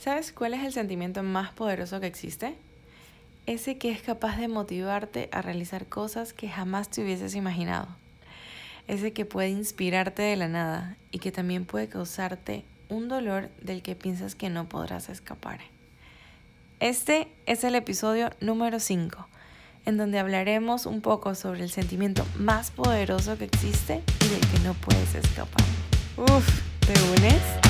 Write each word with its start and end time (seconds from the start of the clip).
¿Sabes 0.00 0.32
cuál 0.32 0.54
es 0.54 0.64
el 0.64 0.72
sentimiento 0.72 1.22
más 1.22 1.52
poderoso 1.52 2.00
que 2.00 2.06
existe? 2.06 2.54
Ese 3.44 3.76
que 3.76 3.90
es 3.90 4.00
capaz 4.00 4.38
de 4.38 4.48
motivarte 4.48 5.28
a 5.30 5.42
realizar 5.42 5.84
cosas 5.88 6.32
que 6.32 6.48
jamás 6.48 6.88
te 6.88 7.02
hubieses 7.02 7.34
imaginado. 7.34 7.86
Ese 8.88 9.12
que 9.12 9.26
puede 9.26 9.50
inspirarte 9.50 10.22
de 10.22 10.36
la 10.36 10.48
nada 10.48 10.96
y 11.10 11.18
que 11.18 11.32
también 11.32 11.66
puede 11.66 11.90
causarte 11.90 12.64
un 12.88 13.08
dolor 13.08 13.50
del 13.60 13.82
que 13.82 13.94
piensas 13.94 14.34
que 14.34 14.48
no 14.48 14.70
podrás 14.70 15.10
escapar. 15.10 15.60
Este 16.80 17.28
es 17.44 17.62
el 17.62 17.74
episodio 17.74 18.30
número 18.40 18.80
5, 18.80 19.28
en 19.84 19.98
donde 19.98 20.18
hablaremos 20.18 20.86
un 20.86 21.02
poco 21.02 21.34
sobre 21.34 21.62
el 21.62 21.70
sentimiento 21.70 22.24
más 22.38 22.70
poderoso 22.70 23.36
que 23.36 23.44
existe 23.44 24.00
y 24.24 24.28
del 24.28 24.40
que 24.40 24.60
no 24.60 24.72
puedes 24.72 25.14
escapar. 25.14 25.66
Uf, 26.16 26.62
¿te 26.86 26.94
unes? 27.18 27.69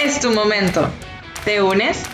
es 0.00 0.20
tu 0.20 0.30
momento. 0.30 0.88
¿Te 1.44 1.60
unes? 1.60 2.04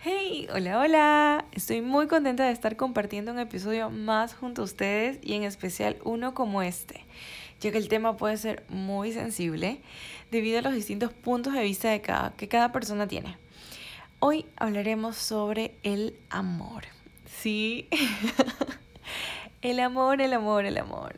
Hey, 0.00 0.46
hola, 0.52 0.78
hola. 0.78 1.44
Estoy 1.52 1.80
muy 1.80 2.06
contenta 2.06 2.44
de 2.44 2.52
estar 2.52 2.76
compartiendo 2.76 3.32
un 3.32 3.40
episodio 3.40 3.90
más 3.90 4.34
junto 4.34 4.62
a 4.62 4.64
ustedes 4.64 5.18
y 5.22 5.34
en 5.34 5.42
especial 5.42 5.96
uno 6.04 6.34
como 6.34 6.62
este, 6.62 7.04
ya 7.60 7.72
que 7.72 7.78
el 7.78 7.88
tema 7.88 8.16
puede 8.16 8.36
ser 8.36 8.64
muy 8.68 9.12
sensible 9.12 9.80
debido 10.30 10.60
a 10.60 10.62
los 10.62 10.74
distintos 10.74 11.12
puntos 11.12 11.54
de 11.54 11.62
vista 11.62 11.98
que 12.36 12.48
cada 12.48 12.70
persona 12.70 13.08
tiene. 13.08 13.38
Hoy 14.20 14.46
hablaremos 14.56 15.16
sobre 15.16 15.74
el 15.82 16.16
amor. 16.30 16.84
Sí. 17.26 17.88
El 19.64 19.80
amor, 19.80 20.20
el 20.20 20.34
amor, 20.34 20.66
el 20.66 20.76
amor. 20.76 21.14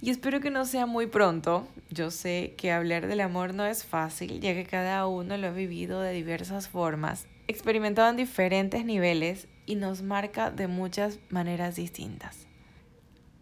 Y 0.00 0.08
espero 0.08 0.40
que 0.40 0.50
no 0.50 0.64
sea 0.64 0.86
muy 0.86 1.08
pronto. 1.08 1.68
Yo 1.90 2.10
sé 2.10 2.54
que 2.56 2.72
hablar 2.72 3.06
del 3.06 3.20
amor 3.20 3.52
no 3.52 3.66
es 3.66 3.84
fácil, 3.84 4.40
ya 4.40 4.54
que 4.54 4.64
cada 4.64 5.06
uno 5.06 5.36
lo 5.36 5.48
ha 5.48 5.50
vivido 5.50 6.00
de 6.00 6.14
diversas 6.14 6.70
formas, 6.70 7.28
experimentado 7.48 8.08
en 8.08 8.16
diferentes 8.16 8.86
niveles 8.86 9.46
y 9.66 9.74
nos 9.74 10.00
marca 10.00 10.50
de 10.50 10.68
muchas 10.68 11.18
maneras 11.28 11.76
distintas. 11.76 12.46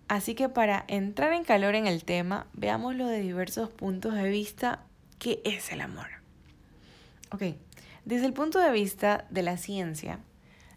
Así 0.09 0.35
que 0.35 0.49
para 0.49 0.85
entrar 0.89 1.33
en 1.33 1.45
calor 1.45 1.77
en 1.77 1.87
el 1.87 2.03
tema, 2.03 2.49
veámoslo 2.55 3.07
de 3.07 3.21
diversos 3.21 3.71
puntos 3.71 4.15
de 4.15 4.29
vista, 4.29 4.83
¿qué 5.21 5.43
es 5.45 5.71
el 5.71 5.81
amor? 5.81 6.09
Ok, 7.31 7.55
desde 8.05 8.27
el 8.27 8.33
punto 8.33 8.59
de 8.59 8.73
vista 8.73 9.29
de 9.31 9.45
la 9.45 9.57
ciencia, 9.59 10.19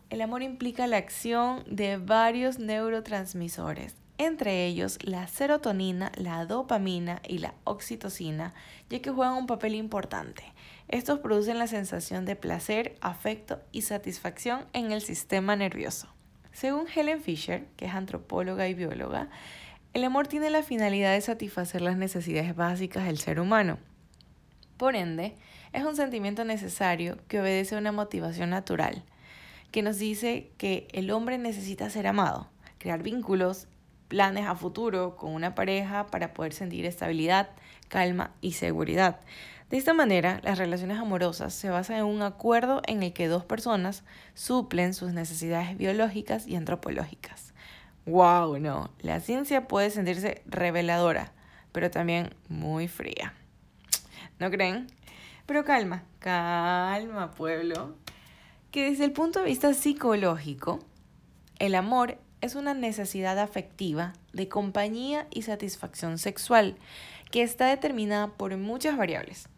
el 0.10 0.22
amor 0.22 0.42
implica 0.42 0.88
la 0.88 0.98
acción 0.98 1.64
de 1.70 1.98
varios 1.98 2.60
neurotransmisores, 2.60 3.96
entre 4.18 4.66
ellos 4.66 4.98
la 5.04 5.28
serotonina, 5.28 6.12
la 6.16 6.46
dopamina 6.46 7.22
y 7.28 7.40
la 7.40 7.54
oxitocina, 7.66 8.54
ya 8.90 9.02
que 9.02 9.12
juegan 9.12 9.36
un 9.36 9.48
papel 9.48 9.76
importante. 9.76 10.44
Estos 10.88 11.20
producen 11.20 11.60
la 11.60 11.68
sensación 11.68 12.26
de 12.26 12.38
placer, 12.38 12.96
afecto 13.02 13.62
y 13.74 13.82
satisfacción 13.82 14.66
en 14.72 14.92
el 14.92 15.02
sistema 15.02 15.56
nervioso. 15.56 16.08
Según 16.54 16.88
Helen 16.88 17.22
Fisher, 17.22 17.66
que 17.76 17.86
es 17.86 17.94
antropóloga 17.94 18.68
y 18.68 18.74
bióloga, 18.74 19.30
el 19.94 20.06
amor 20.06 20.28
tiene 20.28 20.50
la 20.50 20.64
finalidad 20.64 21.14
de 21.14 21.22
satisfacer 21.22 21.82
las 21.82 21.98
necesidades 21.98 22.56
básicas 22.56 23.06
del 23.06 23.18
ser 23.18 23.40
humano. 23.40 23.78
Por 24.78 24.96
ende, 24.96 25.36
es 25.74 25.84
un 25.84 25.96
sentimiento 25.96 26.46
necesario 26.46 27.18
que 27.28 27.42
obedece 27.42 27.76
a 27.76 27.80
una 27.80 27.92
motivación 27.92 28.52
natural 28.52 29.04
que 29.72 29.82
nos 29.82 29.98
dice 29.98 30.52
que 30.58 30.88
el 30.92 31.12
hombre 31.12 31.38
necesita 31.38 31.90
ser 31.90 32.08
amado, 32.08 32.50
crear 32.78 33.04
vínculos, 33.04 33.68
planes 34.08 34.46
a 34.46 34.56
futuro 34.56 35.16
con 35.16 35.34
una 35.34 35.56
pareja 35.56 36.08
para 36.08 36.34
poder 36.34 36.54
sentir 36.54 36.86
estabilidad, 36.86 37.50
calma 37.90 38.32
y 38.42 38.54
seguridad. 38.54 39.20
De 39.70 39.78
esta 39.78 39.94
manera, 39.94 40.40
las 40.44 40.58
relaciones 40.58 40.98
amorosas 40.98 41.54
se 41.54 41.70
basan 41.70 41.98
en 41.98 42.06
un 42.06 42.22
acuerdo 42.22 42.82
en 42.88 43.04
el 43.04 43.12
que 43.12 43.28
dos 43.28 43.44
personas 43.44 44.04
suplen 44.34 44.94
sus 44.94 45.12
necesidades 45.12 45.78
biológicas 45.78 46.48
y 46.48 46.56
antropológicas. 46.56 47.54
¡Wow! 48.06 48.60
No, 48.60 48.92
la 49.00 49.20
ciencia 49.20 49.68
puede 49.68 49.90
sentirse 49.90 50.42
reveladora, 50.46 51.34
pero 51.74 51.92
también 51.92 52.34
muy 52.48 52.88
fría. 52.88 53.34
¿No 54.40 54.50
creen? 54.50 54.88
Pero 55.46 55.66
calma, 55.66 56.04
calma, 56.20 57.32
pueblo 57.32 57.96
que 58.78 58.92
desde 58.92 59.06
el 59.06 59.12
punto 59.12 59.40
de 59.40 59.46
vista 59.48 59.74
psicológico, 59.74 60.78
el 61.58 61.74
amor 61.74 62.20
es 62.42 62.54
una 62.54 62.76
necesidad 62.76 63.40
afectiva 63.40 64.14
de 64.34 64.50
compañía 64.50 65.26
y 65.32 65.42
satisfacción 65.42 66.20
sexual 66.20 66.76
que 67.32 67.42
está 67.42 67.66
determinada 67.66 68.28
por 68.28 68.56
muchas 68.56 68.96
variables, 68.96 69.50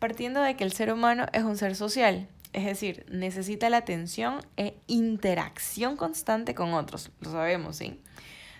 partiendo 0.00 0.42
de 0.42 0.56
que 0.56 0.64
el 0.64 0.72
ser 0.72 0.92
humano 0.92 1.26
es 1.32 1.44
un 1.44 1.56
ser 1.56 1.76
social, 1.76 2.26
es 2.52 2.64
decir, 2.64 3.06
necesita 3.08 3.70
la 3.70 3.76
atención 3.76 4.40
e 4.56 4.74
interacción 4.88 5.96
constante 5.96 6.56
con 6.56 6.74
otros, 6.74 7.12
lo 7.20 7.30
sabemos, 7.30 7.76
¿sí? 7.76 8.00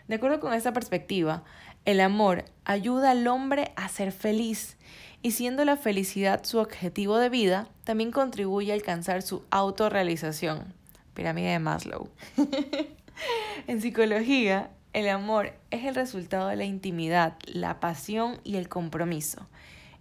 De 0.07 0.15
acuerdo 0.15 0.39
con 0.39 0.53
esta 0.53 0.73
perspectiva, 0.73 1.43
el 1.87 2.01
amor 2.01 2.45
ayuda 2.65 3.11
al 3.11 3.27
hombre 3.27 3.73
a 3.75 3.89
ser 3.89 4.13
feliz 4.13 4.77
y 5.25 5.31
siendo 5.31 5.65
la 5.65 5.79
felicidad 5.79 6.45
su 6.45 6.59
objetivo 6.59 7.17
de 7.17 7.31
vida, 7.31 7.67
también 7.85 8.13
contribuye 8.13 8.73
a 8.73 8.75
alcanzar 8.75 9.23
su 9.23 9.43
autorrealización. 9.49 10.75
Pirámide 11.15 11.49
de 11.49 11.59
Maslow. 11.61 12.11
en 13.67 13.81
psicología, 13.81 14.71
el 14.93 15.09
amor 15.09 15.55
es 15.71 15.87
el 15.87 15.95
resultado 15.95 16.49
de 16.49 16.57
la 16.57 16.67
intimidad, 16.67 17.39
la 17.47 17.81
pasión 17.81 18.39
y 18.45 18.57
el 18.57 18.69
compromiso. 18.69 19.49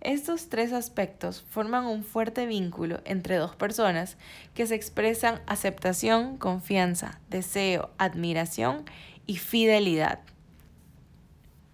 Estos 0.02 0.50
tres 0.50 0.74
aspectos 0.74 1.46
forman 1.50 1.86
un 1.86 2.04
fuerte 2.04 2.46
vínculo 2.46 3.00
entre 3.06 3.38
dos 3.38 3.56
personas 3.56 4.18
que 4.54 4.68
se 4.68 4.76
expresan 4.76 5.42
aceptación, 5.48 6.36
confianza, 6.36 7.22
deseo, 7.30 7.92
admiración 7.98 8.84
y 9.26 9.38
fidelidad. 9.38 10.20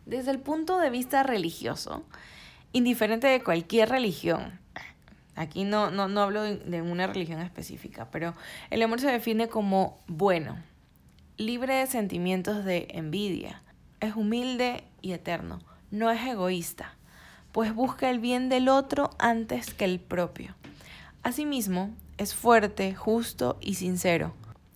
Desde 0.05 0.29
el 0.29 0.37
punto 0.37 0.77
de 0.77 0.91
vista 0.91 1.23
religioso, 1.23 2.03
indiferente 2.71 3.27
de 3.27 3.43
cualquier 3.43 3.89
religión. 3.89 4.59
Aquí 5.35 5.63
no, 5.63 5.89
no, 5.89 6.07
no 6.07 6.21
hablo 6.21 6.43
de 6.43 6.81
una 6.81 7.07
religión 7.07 7.39
específica, 7.39 8.09
pero 8.11 8.33
el 8.69 8.81
amor 8.81 8.99
se 8.99 9.09
define 9.09 9.47
como 9.47 9.99
bueno, 10.07 10.57
libre 11.37 11.75
de 11.75 11.87
sentimientos 11.87 12.65
de 12.65 12.87
envidia, 12.91 13.61
es 14.01 14.15
humilde 14.15 14.83
y 15.01 15.13
eterno, 15.13 15.61
no 15.91 16.11
es 16.11 16.21
egoísta, 16.27 16.95
pues 17.53 17.73
busca 17.73 18.09
el 18.09 18.19
bien 18.19 18.49
del 18.49 18.67
otro 18.67 19.11
antes 19.17 19.73
que 19.73 19.85
el 19.85 20.01
propio. 20.01 20.55
Asimismo, 21.23 21.95
es 22.17 22.35
fuerte, 22.35 22.93
justo 22.93 23.57
y 23.61 23.75
sincero. 23.75 24.33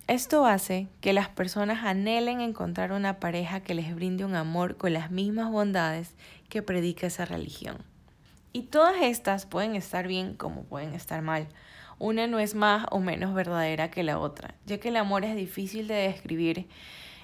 Esto 0.07 0.45
hace 0.45 0.87
que 1.01 1.11
las 1.11 1.27
personas 1.27 1.83
anhelen 1.83 2.39
encontrar 2.39 2.93
una 2.93 3.19
pareja 3.19 3.61
que 3.61 3.73
les 3.73 3.93
brinde 3.93 4.23
un 4.23 4.35
amor 4.35 4.77
con 4.77 4.93
las 4.93 5.11
mismas 5.11 5.51
bondades 5.51 6.15
que 6.47 6.61
predica 6.61 7.07
esa 7.07 7.25
religión. 7.25 7.77
Y 8.55 8.63
todas 8.63 9.01
estas 9.01 9.47
pueden 9.47 9.75
estar 9.75 10.07
bien 10.07 10.35
como 10.35 10.63
pueden 10.63 10.93
estar 10.93 11.23
mal. 11.23 11.47
Una 11.97 12.27
no 12.27 12.37
es 12.37 12.53
más 12.53 12.85
o 12.91 12.99
menos 12.99 13.33
verdadera 13.33 13.89
que 13.89 14.03
la 14.03 14.19
otra, 14.19 14.53
ya 14.67 14.79
que 14.79 14.89
el 14.89 14.97
amor 14.97 15.25
es 15.25 15.35
difícil 15.35 15.87
de 15.87 15.95
describir. 15.95 16.67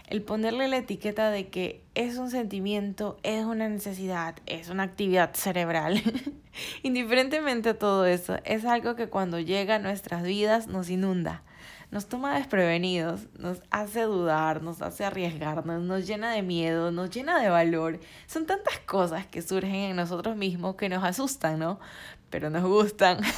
El 0.08 0.24
ponerle 0.24 0.68
la 0.68 0.78
etiqueta 0.78 1.30
de 1.30 1.50
que 1.50 1.84
es 1.94 2.18
un 2.18 2.32
sentimiento, 2.32 3.20
es 3.22 3.46
una 3.46 3.70
necesidad, 3.70 4.38
es 4.48 4.70
una 4.70 4.82
actividad 4.82 5.36
cerebral, 5.36 6.02
indiferentemente 6.84 7.70
a 7.70 7.80
todo 7.80 8.06
eso, 8.06 8.38
es 8.44 8.66
algo 8.66 8.96
que 8.96 9.10
cuando 9.10 9.40
llega 9.40 9.76
a 9.76 9.80
nuestras 9.80 10.24
vidas 10.24 10.68
nos 10.68 10.90
inunda 10.90 11.44
nos 11.92 12.08
toma 12.08 12.36
desprevenidos, 12.36 13.22
nos 13.38 13.62
hace 13.72 14.04
dudar, 14.04 14.62
nos 14.62 14.82
hace 14.82 15.06
arriesgarnos, 15.06 15.82
nos 15.82 16.06
llena 16.06 16.32
de 16.32 16.44
miedo, 16.44 16.92
nos 16.92 17.10
llena 17.10 17.42
de 17.42 17.50
valor. 17.50 18.00
Son 18.28 18.46
tantas 18.46 18.78
cosas 18.80 19.26
que 19.26 19.42
surgen 19.42 19.74
en 19.74 19.96
nosotros 19.96 20.36
mismos 20.36 20.76
que 20.76 20.88
nos 20.88 21.04
asustan, 21.04 21.58
¿no? 21.58 21.80
Pero 22.30 22.50
nos 22.50 22.64
gustan. 22.64 23.20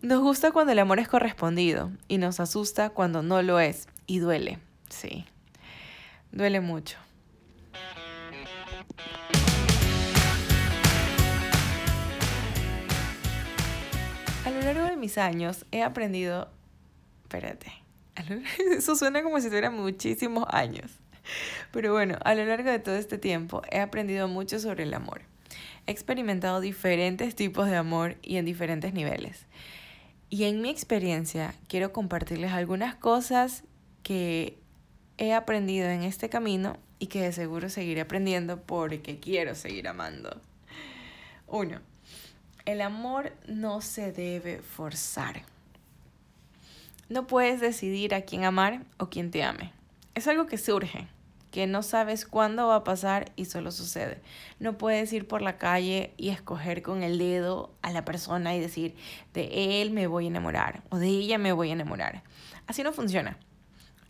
Nos 0.00 0.20
gusta 0.20 0.52
cuando 0.52 0.72
el 0.72 0.78
amor 0.78 1.00
es 1.00 1.08
correspondido 1.08 1.90
y 2.06 2.18
nos 2.18 2.38
asusta 2.38 2.90
cuando 2.90 3.22
no 3.22 3.42
lo 3.42 3.58
es 3.58 3.88
y 4.06 4.20
duele, 4.20 4.60
sí, 4.88 5.26
duele 6.30 6.60
mucho. 6.60 6.96
A 14.48 14.50
lo 14.50 14.62
largo 14.62 14.86
de 14.86 14.96
mis 14.96 15.18
años 15.18 15.66
he 15.72 15.82
aprendido, 15.82 16.48
espérate, 17.24 17.70
eso 18.78 18.96
suena 18.96 19.22
como 19.22 19.38
si 19.42 19.48
tuviera 19.48 19.70
muchísimos 19.70 20.46
años, 20.48 20.90
pero 21.70 21.92
bueno, 21.92 22.16
a 22.24 22.34
lo 22.34 22.46
largo 22.46 22.70
de 22.70 22.78
todo 22.78 22.96
este 22.96 23.18
tiempo 23.18 23.60
he 23.70 23.78
aprendido 23.78 24.26
mucho 24.26 24.58
sobre 24.58 24.84
el 24.84 24.94
amor. 24.94 25.20
He 25.86 25.90
experimentado 25.90 26.62
diferentes 26.62 27.34
tipos 27.34 27.68
de 27.68 27.76
amor 27.76 28.16
y 28.22 28.38
en 28.38 28.46
diferentes 28.46 28.94
niveles. 28.94 29.44
Y 30.30 30.44
en 30.44 30.62
mi 30.62 30.70
experiencia 30.70 31.54
quiero 31.68 31.92
compartirles 31.92 32.52
algunas 32.52 32.94
cosas 32.94 33.64
que 34.02 34.56
he 35.18 35.34
aprendido 35.34 35.88
en 35.88 36.04
este 36.04 36.30
camino 36.30 36.78
y 36.98 37.08
que 37.08 37.20
de 37.20 37.32
seguro 37.32 37.68
seguiré 37.68 38.00
aprendiendo 38.00 38.62
porque 38.62 39.20
quiero 39.20 39.54
seguir 39.54 39.88
amando. 39.88 40.40
Uno, 41.46 41.82
el 42.68 42.82
amor 42.82 43.32
no 43.46 43.80
se 43.80 44.12
debe 44.12 44.58
forzar. 44.58 45.40
No 47.08 47.26
puedes 47.26 47.62
decidir 47.62 48.14
a 48.14 48.20
quién 48.20 48.44
amar 48.44 48.82
o 48.98 49.08
quién 49.08 49.30
te 49.30 49.42
ame. 49.42 49.72
Es 50.14 50.28
algo 50.28 50.46
que 50.46 50.58
surge 50.58 51.08
que 51.50 51.66
no 51.66 51.82
sabes 51.82 52.26
cuándo 52.26 52.66
va 52.66 52.76
a 52.76 52.84
pasar 52.84 53.32
y 53.36 53.46
solo 53.46 53.72
sucede. 53.72 54.20
No 54.60 54.76
puedes 54.76 55.10
ir 55.14 55.26
por 55.26 55.40
la 55.40 55.56
calle 55.56 56.12
y 56.18 56.28
escoger 56.28 56.82
con 56.82 57.02
el 57.02 57.16
dedo 57.16 57.72
a 57.80 57.90
la 57.90 58.04
persona 58.04 58.54
y 58.54 58.60
decir, 58.60 58.94
de 59.32 59.80
él 59.80 59.90
me 59.90 60.06
voy 60.06 60.26
a 60.26 60.28
enamorar 60.28 60.82
o 60.90 60.98
de 60.98 61.08
ella 61.08 61.38
me 61.38 61.52
voy 61.52 61.70
a 61.70 61.72
enamorar. 61.72 62.22
Así 62.66 62.82
no 62.82 62.92
funciona. 62.92 63.38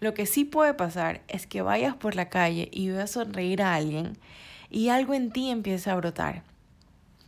Lo 0.01 0.15
que 0.15 0.27
sí 0.27 0.45
puede 0.45 0.75
pasar 0.75 1.23
es 1.29 1.47
que 1.47 1.63
vayas 1.63 1.95
por 1.95 2.17
la 2.17 2.29
calle 2.29 2.69
y 2.73 2.89
veas 2.89 3.13
sonreír 3.13 3.63
a 3.63 3.77
alguien 3.77 4.19
y 4.69 4.89
algo 4.89 5.15
en 5.15 5.31
ti 5.31 5.49
empieza 5.49 5.93
a 5.93 5.97
brotar. 5.97 6.48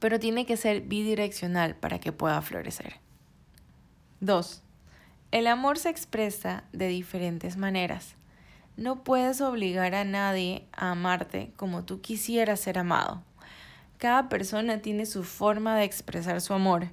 Pero 0.01 0.19
tiene 0.19 0.47
que 0.47 0.57
ser 0.57 0.81
bidireccional 0.81 1.77
para 1.77 2.01
que 2.01 2.11
pueda 2.11 2.43
florecer. 2.43 2.95
2. 4.21 4.63
El 5.31 5.47
amor 5.47 5.79
se 5.79 5.91
expresa 5.91 6.65
de 6.73 6.89
diferentes 6.89 7.57
maneras. 7.57 8.17
No 8.77 9.05
puedes 9.05 9.41
obligar 9.41 9.95
a 9.95 10.05
nadie 10.05 10.67
a 10.73 10.91
amarte 10.91 11.53
como 11.57 11.85
tú 11.85 12.01
quisieras 12.01 12.61
ser 12.61 12.79
amado. 12.79 13.23
Cada 13.99 14.29
persona 14.29 14.81
tiene 14.81 15.07
su 15.07 15.23
forma 15.23 15.77
de 15.77 15.85
expresar 15.85 16.41
su 16.41 16.55
amor, 16.55 16.89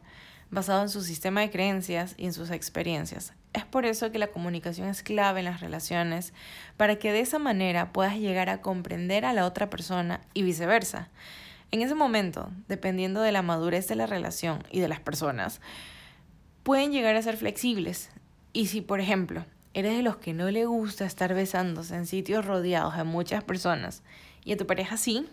basado 0.51 0.81
en 0.81 0.89
su 0.89 1.01
sistema 1.01 1.41
de 1.41 1.49
creencias 1.49 2.13
y 2.17 2.25
en 2.25 2.33
sus 2.33 2.51
experiencias. 2.51 3.33
Es 3.53 3.65
por 3.65 3.85
eso 3.85 4.11
que 4.11 4.19
la 4.19 4.27
comunicación 4.27 4.87
es 4.89 5.01
clave 5.01 5.39
en 5.39 5.45
las 5.45 5.61
relaciones, 5.61 6.33
para 6.75 6.97
que 6.97 7.11
de 7.11 7.21
esa 7.21 7.39
manera 7.39 7.91
puedas 7.93 8.17
llegar 8.17 8.49
a 8.49 8.61
comprender 8.61 9.25
a 9.25 9.33
la 9.33 9.45
otra 9.45 9.69
persona 9.69 10.21
y 10.33 10.43
viceversa. 10.43 11.09
En 11.71 11.81
ese 11.81 11.95
momento, 11.95 12.49
dependiendo 12.67 13.21
de 13.21 13.31
la 13.31 13.41
madurez 13.41 13.87
de 13.87 13.95
la 13.95 14.05
relación 14.05 14.63
y 14.71 14.79
de 14.79 14.87
las 14.87 15.01
personas, 15.01 15.59
pueden 16.63 16.91
llegar 16.91 17.15
a 17.15 17.21
ser 17.21 17.37
flexibles. 17.37 18.09
Y 18.53 18.67
si, 18.67 18.81
por 18.81 18.99
ejemplo, 18.99 19.45
eres 19.73 19.95
de 19.95 20.01
los 20.01 20.17
que 20.17 20.33
no 20.33 20.49
le 20.49 20.65
gusta 20.65 21.05
estar 21.05 21.33
besándose 21.33 21.95
en 21.95 22.05
sitios 22.05 22.45
rodeados 22.45 22.97
de 22.97 23.03
muchas 23.03 23.43
personas 23.43 24.01
y 24.43 24.53
a 24.53 24.57
tu 24.57 24.65
pareja 24.65 24.97
sí, 24.97 25.27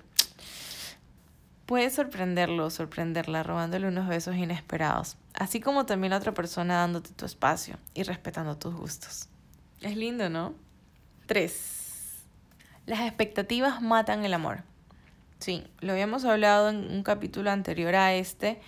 puedes 1.66 1.94
sorprenderlo 1.94 2.66
o 2.66 2.70
sorprenderla 2.70 3.42
robándole 3.42 3.88
unos 3.88 4.08
besos 4.08 4.36
inesperados, 4.36 5.16
así 5.34 5.60
como 5.60 5.86
también 5.86 6.10
la 6.10 6.19
otra 6.19 6.34
persona 6.34 6.75
dándote 6.75 7.10
tu 7.10 7.25
espacio 7.25 7.78
y 7.94 8.02
respetando 8.02 8.58
tus 8.58 8.75
gustos. 8.75 9.28
Es 9.81 9.96
lindo, 9.96 10.28
¿no? 10.28 10.54
3. 11.26 12.25
Las 12.86 13.00
expectativas 13.00 13.81
matan 13.81 14.25
el 14.25 14.34
amor. 14.34 14.62
Sí, 15.44 15.62
lo 15.81 15.93
habíamos 15.93 16.25
hablado 16.25 16.70
en 16.70 16.91
un 16.91 17.02
capítulo 17.02 17.50
anterior 17.50 17.94
a 17.96 18.14
este 18.14 18.62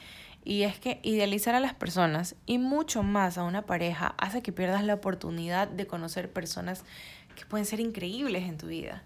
y 0.45 0.65
es 0.65 0.79
que 0.79 1.01
idealizar 1.03 1.55
a 1.55 1.61
las 1.61 1.73
personas 1.73 2.35
y 2.45 2.59
mucho 2.59 3.03
más 3.03 3.39
a 3.39 3.45
una 3.45 3.65
pareja 3.65 4.15
hace 4.19 4.43
que 4.43 4.53
pierdas 4.53 4.85
la 4.85 4.93
oportunidad 4.93 5.69
de 5.69 5.87
conocer 5.87 6.31
personas 6.31 6.85
que 7.35 7.47
pueden 7.47 7.65
ser 7.65 7.81
increíbles 7.81 8.43
en 8.45 8.59
tu 8.59 8.67
vida. 8.67 9.05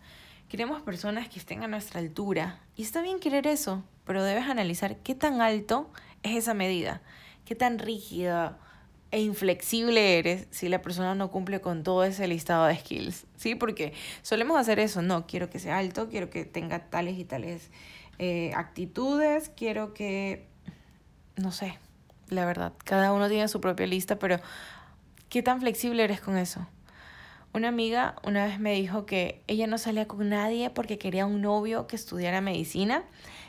Queremos 0.48 0.82
personas 0.82 1.28
que 1.28 1.38
estén 1.38 1.62
a 1.62 1.68
nuestra 1.68 2.00
altura 2.00 2.58
y 2.74 2.82
está 2.82 3.02
bien 3.02 3.20
querer 3.20 3.46
eso, 3.46 3.84
pero 4.04 4.24
debes 4.24 4.48
analizar 4.48 4.96
qué 4.96 5.14
tan 5.14 5.40
alto 5.40 5.92
es 6.24 6.36
esa 6.38 6.54
medida, 6.54 7.02
qué 7.44 7.54
tan 7.54 7.78
rígida 7.78 8.58
e 9.10 9.20
inflexible 9.20 10.18
eres 10.18 10.46
si 10.50 10.68
la 10.68 10.82
persona 10.82 11.14
no 11.14 11.30
cumple 11.30 11.60
con 11.60 11.82
todo 11.82 12.04
ese 12.04 12.28
listado 12.28 12.66
de 12.66 12.76
skills, 12.76 13.26
¿sí? 13.36 13.54
Porque 13.54 13.92
solemos 14.22 14.58
hacer 14.58 14.78
eso, 14.78 15.02
no, 15.02 15.26
quiero 15.26 15.50
que 15.50 15.58
sea 15.58 15.78
alto, 15.78 16.08
quiero 16.08 16.30
que 16.30 16.44
tenga 16.44 16.90
tales 16.90 17.18
y 17.18 17.24
tales 17.24 17.70
eh, 18.18 18.52
actitudes, 18.54 19.50
quiero 19.56 19.94
que 19.94 20.46
no 21.36 21.52
sé, 21.52 21.78
la 22.28 22.44
verdad, 22.44 22.72
cada 22.84 23.12
uno 23.12 23.28
tiene 23.28 23.48
su 23.48 23.60
propia 23.60 23.86
lista, 23.86 24.18
pero 24.18 24.38
¿qué 25.28 25.42
tan 25.42 25.60
flexible 25.60 26.04
eres 26.04 26.20
con 26.20 26.36
eso? 26.36 26.66
Una 27.52 27.68
amiga 27.68 28.14
una 28.22 28.46
vez 28.46 28.60
me 28.60 28.74
dijo 28.74 29.06
que 29.06 29.42
ella 29.48 29.66
no 29.66 29.78
salía 29.78 30.06
con 30.06 30.28
nadie 30.28 30.70
porque 30.70 30.98
quería 30.98 31.26
un 31.26 31.40
novio 31.40 31.88
que 31.88 31.96
estudiara 31.96 32.40
medicina, 32.40 33.02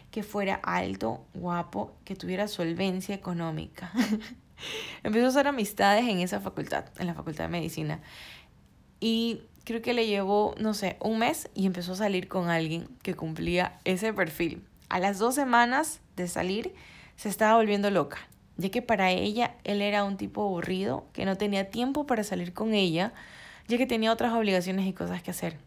que 0.09 0.23
fuera 0.23 0.55
alto, 0.55 1.23
guapo, 1.33 1.93
que 2.03 2.15
tuviera 2.15 2.47
solvencia 2.47 3.13
económica. 3.13 3.91
Empezó 5.03 5.25
a 5.25 5.29
hacer 5.29 5.47
amistades 5.47 6.07
en 6.07 6.19
esa 6.19 6.39
facultad, 6.39 6.85
en 6.99 7.07
la 7.07 7.13
facultad 7.13 7.45
de 7.45 7.49
medicina. 7.49 8.01
Y 8.99 9.41
creo 9.63 9.81
que 9.81 9.93
le 9.93 10.07
llevó, 10.07 10.55
no 10.59 10.73
sé, 10.73 10.97
un 10.99 11.19
mes 11.19 11.49
y 11.53 11.65
empezó 11.65 11.93
a 11.93 11.97
salir 11.97 12.27
con 12.27 12.49
alguien 12.49 12.87
que 13.01 13.15
cumplía 13.15 13.79
ese 13.83 14.13
perfil. 14.13 14.63
A 14.89 14.99
las 14.99 15.19
dos 15.19 15.35
semanas 15.35 16.01
de 16.15 16.27
salir, 16.27 16.73
se 17.15 17.29
estaba 17.29 17.55
volviendo 17.55 17.89
loca, 17.91 18.17
ya 18.57 18.69
que 18.69 18.81
para 18.81 19.11
ella 19.11 19.55
él 19.63 19.81
era 19.81 20.03
un 20.03 20.17
tipo 20.17 20.43
aburrido, 20.43 21.05
que 21.13 21.25
no 21.25 21.37
tenía 21.37 21.69
tiempo 21.69 22.05
para 22.05 22.23
salir 22.23 22.53
con 22.53 22.73
ella, 22.73 23.13
ya 23.67 23.77
que 23.77 23.85
tenía 23.85 24.11
otras 24.11 24.33
obligaciones 24.33 24.87
y 24.87 24.93
cosas 24.93 25.21
que 25.21 25.31
hacer. 25.31 25.57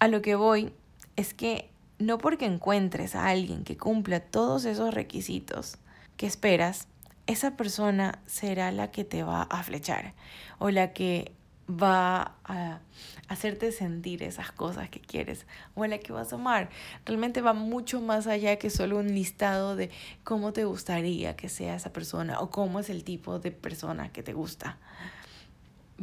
A 0.00 0.08
lo 0.08 0.22
que 0.22 0.34
voy 0.34 0.72
es 1.16 1.34
que 1.34 1.68
no 1.98 2.18
porque 2.18 2.46
encuentres 2.46 3.14
a 3.14 3.28
alguien 3.28 3.64
que 3.64 3.76
cumpla 3.76 4.20
todos 4.20 4.64
esos 4.64 4.94
requisitos 4.94 5.78
que 6.16 6.26
esperas, 6.26 6.88
esa 7.26 7.56
persona 7.56 8.20
será 8.26 8.72
la 8.72 8.90
que 8.90 9.04
te 9.04 9.22
va 9.22 9.42
a 9.42 9.62
flechar 9.62 10.14
o 10.58 10.70
la 10.70 10.92
que 10.92 11.32
va 11.68 12.34
a 12.44 12.80
hacerte 13.28 13.72
sentir 13.72 14.22
esas 14.22 14.52
cosas 14.52 14.90
que 14.90 15.00
quieres 15.00 15.46
o 15.74 15.86
la 15.86 15.98
que 15.98 16.12
vas 16.12 16.32
a 16.32 16.36
amar. 16.36 16.68
Realmente 17.06 17.40
va 17.40 17.52
mucho 17.52 18.00
más 18.00 18.26
allá 18.26 18.56
que 18.56 18.70
solo 18.70 18.98
un 18.98 19.14
listado 19.14 19.76
de 19.76 19.90
cómo 20.24 20.52
te 20.52 20.64
gustaría 20.64 21.36
que 21.36 21.48
sea 21.48 21.76
esa 21.76 21.92
persona 21.92 22.40
o 22.40 22.50
cómo 22.50 22.80
es 22.80 22.90
el 22.90 23.04
tipo 23.04 23.38
de 23.38 23.52
persona 23.52 24.10
que 24.12 24.22
te 24.22 24.32
gusta. 24.32 24.78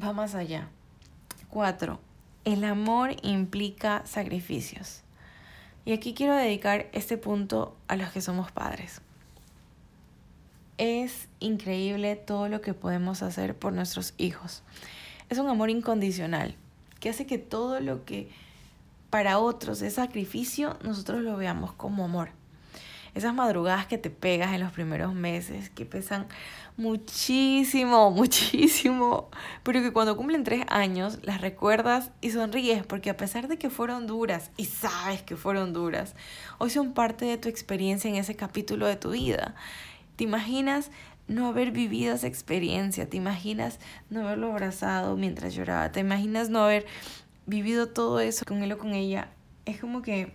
Va 0.01 0.13
más 0.13 0.35
allá. 0.35 0.69
Cuatro, 1.49 1.99
el 2.45 2.63
amor 2.63 3.15
implica 3.21 4.03
sacrificios. 4.05 5.01
Y 5.85 5.93
aquí 5.93 6.13
quiero 6.13 6.35
dedicar 6.35 6.87
este 6.93 7.17
punto 7.17 7.75
a 7.87 7.95
los 7.95 8.09
que 8.11 8.21
somos 8.21 8.51
padres. 8.51 9.01
Es 10.79 11.27
increíble 11.39 12.15
todo 12.15 12.49
lo 12.49 12.61
que 12.61 12.73
podemos 12.73 13.21
hacer 13.21 13.55
por 13.55 13.73
nuestros 13.73 14.15
hijos 14.17 14.63
es 15.29 15.37
un 15.37 15.47
amor 15.47 15.69
incondicional, 15.69 16.55
que 16.99 17.09
hace 17.09 17.25
que 17.25 17.37
todo 17.37 17.79
lo 17.79 18.03
que 18.03 18.29
para 19.09 19.39
otros 19.39 19.81
es 19.81 19.93
sacrificio, 19.93 20.77
nosotros 20.83 21.21
lo 21.21 21.37
veamos 21.37 21.71
como 21.73 22.05
amor. 22.05 22.29
Esas 23.15 23.33
madrugadas 23.33 23.87
que 23.87 23.97
te 23.97 24.11
pegas 24.11 24.53
en 24.53 24.61
los 24.61 24.71
primeros 24.71 25.15
meses, 25.15 25.69
que 25.71 25.85
pesan 25.85 26.27
muchísimo, 26.77 28.11
muchísimo, 28.15 29.29
pero 29.63 29.81
que 29.81 29.91
cuando 29.91 30.15
cumplen 30.15 30.43
tres 30.43 30.63
años 30.69 31.19
las 31.23 31.41
recuerdas 31.41 32.11
y 32.21 32.31
sonríes, 32.31 32.85
porque 32.85 33.09
a 33.09 33.17
pesar 33.17 33.47
de 33.47 33.57
que 33.57 33.69
fueron 33.69 34.07
duras, 34.07 34.51
y 34.57 34.65
sabes 34.65 35.21
que 35.23 35.35
fueron 35.35 35.73
duras, 35.73 36.15
hoy 36.59 36.69
son 36.69 36.93
parte 36.93 37.25
de 37.25 37.37
tu 37.37 37.49
experiencia 37.49 38.09
en 38.09 38.15
ese 38.15 38.35
capítulo 38.35 38.85
de 38.87 38.95
tu 38.95 39.11
vida. 39.11 39.55
¿Te 40.19 40.25
imaginas 40.25 40.91
no 41.29 41.47
haber 41.47 41.71
vivido 41.71 42.13
esa 42.13 42.27
experiencia, 42.27 43.09
te 43.09 43.15
imaginas 43.15 43.79
no 44.09 44.27
haberlo 44.27 44.51
abrazado 44.51 45.15
mientras 45.15 45.53
lloraba, 45.55 45.93
te 45.93 46.01
imaginas 46.01 46.49
no 46.49 46.59
haber 46.59 46.85
vivido 47.45 47.87
todo 47.87 48.19
eso 48.19 48.43
con 48.45 48.61
él 48.61 48.73
o 48.73 48.77
con 48.77 48.93
ella, 48.93 49.29
es 49.63 49.79
como 49.79 50.01
que 50.01 50.33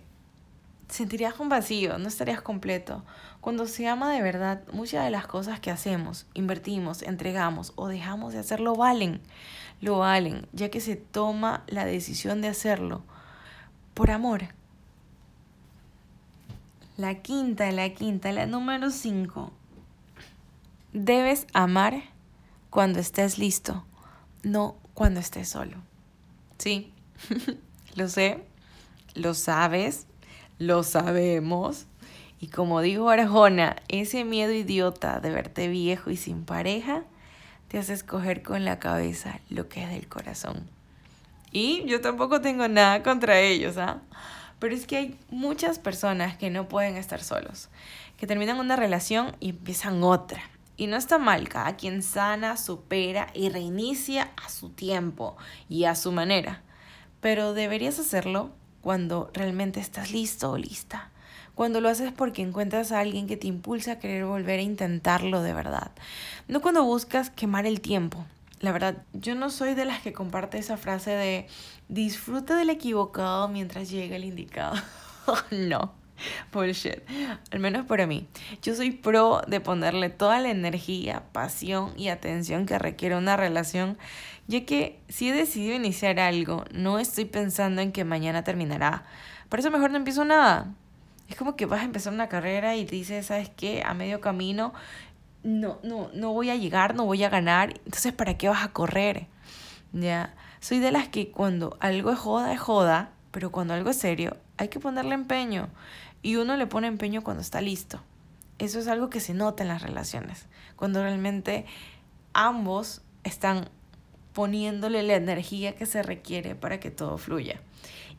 sentirías 0.87 1.39
un 1.39 1.49
vacío, 1.49 1.99
no 1.99 2.07
estarías 2.07 2.41
completo. 2.41 3.03
Cuando 3.41 3.67
se 3.67 3.87
ama 3.87 4.11
de 4.11 4.23
verdad, 4.23 4.63
muchas 4.73 5.05
de 5.05 5.11
las 5.11 5.27
cosas 5.27 5.59
que 5.59 5.69
hacemos, 5.69 6.25
invertimos, 6.33 7.03
entregamos 7.03 7.71
o 7.75 7.87
dejamos 7.87 8.33
de 8.33 8.39
hacerlo 8.39 8.75
valen, 8.75 9.21
lo 9.81 9.99
valen, 9.99 10.47
ya 10.51 10.71
que 10.71 10.81
se 10.81 10.95
toma 10.95 11.63
la 11.67 11.85
decisión 11.85 12.41
de 12.41 12.47
hacerlo 12.47 13.03
por 13.93 14.09
amor. 14.09 14.45
La 16.97 17.21
quinta, 17.21 17.71
la 17.71 17.93
quinta, 17.93 18.31
la 18.31 18.47
número 18.47 18.89
cinco 18.89 19.51
debes 20.95 21.45
amar 21.53 22.03
cuando 22.69 22.99
estés 22.99 23.37
listo, 23.37 23.85
no 24.43 24.77
cuando 24.93 25.19
estés 25.19 25.49
solo. 25.49 25.77
Sí, 26.57 26.93
lo 27.95 28.07
sé, 28.07 28.39
lo 29.13 29.33
sabes, 29.33 30.07
lo 30.57 30.83
sabemos. 30.83 31.85
Y 32.39 32.47
como 32.47 32.81
dijo 32.81 33.09
Arjona, 33.09 33.75
ese 33.89 34.23
miedo 34.23 34.53
idiota 34.53 35.19
de 35.19 35.31
verte 35.31 35.67
viejo 35.67 36.11
y 36.11 36.17
sin 36.17 36.45
pareja 36.45 37.03
te 37.67 37.77
hace 37.77 37.93
escoger 37.93 38.41
con 38.41 38.63
la 38.63 38.79
cabeza 38.79 39.41
lo 39.49 39.67
que 39.67 39.83
es 39.83 39.89
del 39.89 40.07
corazón. 40.07 40.69
Y 41.51 41.83
yo 41.85 41.99
tampoco 41.99 42.39
tengo 42.39 42.67
nada 42.67 43.03
contra 43.03 43.39
ellos, 43.39 43.77
¿ah? 43.77 44.01
Pero 44.59 44.73
es 44.73 44.87
que 44.87 44.97
hay 44.97 45.19
muchas 45.29 45.77
personas 45.77 46.37
que 46.37 46.49
no 46.49 46.69
pueden 46.69 46.95
estar 46.95 47.21
solos, 47.21 47.69
que 48.17 48.27
terminan 48.27 48.59
una 48.59 48.77
relación 48.77 49.35
y 49.41 49.49
empiezan 49.49 50.01
otra. 50.03 50.41
Y 50.77 50.87
no 50.87 50.97
está 50.97 51.17
mal, 51.17 51.47
cada 51.47 51.75
quien 51.77 52.03
sana, 52.03 52.57
supera 52.57 53.27
y 53.33 53.49
reinicia 53.49 54.31
a 54.43 54.49
su 54.49 54.69
tiempo 54.69 55.37
y 55.69 55.85
a 55.85 55.95
su 55.95 56.11
manera. 56.11 56.61
Pero 57.21 57.53
deberías 57.53 57.97
hacerlo 57.99 58.51
cuando 58.81 59.31
realmente 59.33 59.79
estás 59.79 60.11
listo 60.11 60.51
o 60.51 60.57
lista. 60.57 61.09
Cuando 61.55 61.79
lo 61.79 61.87
haces 61.87 62.11
porque 62.11 62.41
encuentras 62.41 62.91
a 62.91 62.99
alguien 62.99 63.27
que 63.27 63.37
te 63.37 63.47
impulsa 63.47 63.93
a 63.93 63.99
querer 63.99 64.25
volver 64.25 64.59
a 64.59 64.63
intentarlo 64.63 65.41
de 65.41 65.53
verdad. 65.53 65.91
No 66.47 66.61
cuando 66.61 66.83
buscas 66.83 67.29
quemar 67.29 67.65
el 67.65 67.79
tiempo. 67.79 68.25
La 68.59 68.71
verdad, 68.71 69.03
yo 69.13 69.35
no 69.35 69.49
soy 69.49 69.73
de 69.73 69.85
las 69.85 70.01
que 70.01 70.13
comparte 70.13 70.57
esa 70.57 70.75
frase 70.75 71.11
de 71.11 71.47
disfruta 71.87 72.55
del 72.55 72.69
equivocado 72.69 73.47
mientras 73.47 73.89
llega 73.89 74.17
el 74.17 74.25
indicado. 74.25 74.75
no, 75.51 75.93
bullshit. 76.53 77.03
Al 77.51 77.59
menos 77.59 77.85
para 77.85 78.07
mí. 78.07 78.27
Yo 78.61 78.75
soy 78.75 78.91
pro 78.91 79.41
de 79.47 79.59
ponerle 79.59 80.09
toda 80.09 80.39
la 80.39 80.49
energía, 80.49 81.23
pasión 81.31 81.93
y 81.97 82.09
atención 82.09 82.65
que 82.65 82.79
requiere 82.79 83.15
una 83.15 83.37
relación, 83.37 83.97
ya 84.47 84.65
que 84.65 84.99
si 85.09 85.29
he 85.29 85.33
decidido 85.33 85.75
iniciar 85.75 86.19
algo, 86.19 86.65
no 86.71 86.99
estoy 86.99 87.25
pensando 87.25 87.81
en 87.81 87.91
que 87.91 88.03
mañana 88.03 88.43
terminará. 88.43 89.05
Por 89.49 89.59
eso 89.59 89.71
mejor 89.71 89.91
no 89.91 89.97
empiezo 89.97 90.25
nada. 90.25 90.73
Es 91.29 91.35
como 91.35 91.55
que 91.55 91.65
vas 91.65 91.81
a 91.81 91.85
empezar 91.85 92.13
una 92.13 92.29
carrera 92.29 92.75
y 92.75 92.85
dices, 92.85 93.27
¿sabes 93.27 93.49
qué? 93.49 93.81
A 93.83 93.93
medio 93.93 94.21
camino 94.21 94.73
no, 95.45 95.77
no, 95.83 96.09
no 96.13 96.33
voy 96.33 96.49
a 96.49 96.55
llegar, 96.55 96.95
no 96.95 97.05
voy 97.05 97.23
a 97.23 97.29
ganar. 97.29 97.79
Entonces, 97.85 98.11
¿para 98.11 98.35
qué 98.35 98.49
vas 98.49 98.63
a 98.63 98.73
correr? 98.73 99.27
Ya. 99.93 100.33
Soy 100.59 100.79
de 100.79 100.91
las 100.91 101.07
que 101.07 101.29
cuando 101.29 101.77
algo 101.79 102.11
es 102.11 102.17
joda, 102.17 102.51
es 102.51 102.59
joda, 102.59 103.11
pero 103.31 103.51
cuando 103.51 103.75
algo 103.75 103.91
es 103.91 103.97
serio, 103.97 104.37
hay 104.57 104.69
que 104.69 104.79
ponerle 104.79 105.13
empeño. 105.13 105.69
Y 106.25 106.37
uno 106.37 106.57
le 106.57 106.65
pone 106.65 106.87
empeño 106.87 107.23
cuando 107.23 107.41
está 107.43 107.61
listo. 107.61 108.01
Eso 108.57 108.79
es 108.79 108.87
algo 108.87 109.11
que 109.11 109.19
se 109.19 109.35
nota 109.35 109.61
en 109.61 109.69
las 109.69 109.83
relaciones. 109.83 110.47
Cuando 110.75 111.03
realmente 111.03 111.67
ambos 112.33 113.03
están 113.23 113.69
poniéndole 114.33 115.03
la 115.03 115.13
energía 115.17 115.75
que 115.75 115.85
se 115.85 116.01
requiere 116.01 116.55
para 116.55 116.79
que 116.79 116.89
todo 116.89 117.19
fluya. 117.19 117.61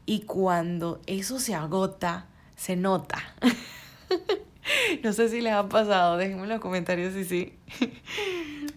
Y 0.07 0.21
cuando 0.21 1.03
eso 1.09 1.41
se 1.41 1.57
agota, 1.57 2.27
se 2.55 2.77
nota. 2.77 3.19
no 5.03 5.13
sé 5.13 5.29
si 5.29 5.41
les 5.41 5.55
ha 5.55 5.69
pasado, 5.69 6.17
déjenme 6.17 6.45
en 6.45 6.51
los 6.51 6.61
comentarios 6.61 7.13
si 7.13 7.25
sí. 7.25 7.55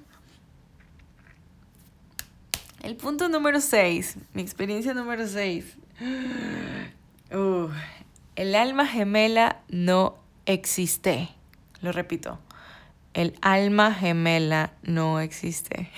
El 2.82 2.96
punto 2.96 3.30
número 3.30 3.62
6, 3.62 4.16
mi 4.34 4.42
experiencia 4.42 4.96
número 4.96 5.28
6. 5.28 5.78
el 8.40 8.56
alma 8.56 8.88
gemela 8.88 9.60
no 9.68 10.16
existe. 10.46 11.28
Lo 11.82 11.92
repito, 11.92 12.40
el 13.14 13.38
alma 13.42 13.94
gemela 13.94 14.72
no 14.82 15.20
existe. 15.20 15.90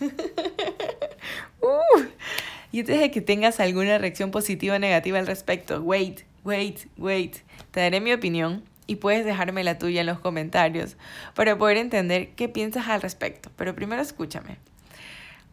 y 2.72 2.80
antes 2.80 2.98
de 2.98 3.12
que 3.12 3.20
tengas 3.20 3.60
alguna 3.60 3.98
reacción 3.98 4.32
positiva 4.32 4.74
o 4.74 4.78
negativa 4.80 5.20
al 5.20 5.28
respecto, 5.28 5.80
wait, 5.82 6.22
wait, 6.42 6.88
wait. 6.96 7.36
Te 7.70 7.78
daré 7.78 8.00
mi 8.00 8.12
opinión 8.12 8.64
y 8.88 8.96
puedes 8.96 9.24
dejarme 9.24 9.62
la 9.62 9.78
tuya 9.78 10.00
en 10.00 10.08
los 10.08 10.18
comentarios 10.18 10.96
para 11.36 11.56
poder 11.56 11.76
entender 11.76 12.30
qué 12.30 12.48
piensas 12.48 12.88
al 12.88 13.02
respecto. 13.02 13.52
Pero 13.54 13.76
primero 13.76 14.02
escúchame. 14.02 14.56